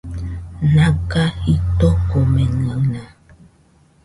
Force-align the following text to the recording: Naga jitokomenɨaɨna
Naga 0.73 1.23
jitokomenɨaɨna 1.47 3.01